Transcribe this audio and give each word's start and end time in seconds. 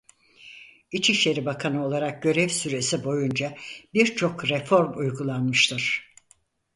İçişleri 0.91 1.45
bakanı 1.45 1.85
olarak 1.85 2.23
görev 2.23 2.47
süresi 2.47 3.03
boyunca 3.03 3.55
birçok 3.93 4.49
reform 4.49 4.97
uygulanmıştır. 4.99 6.13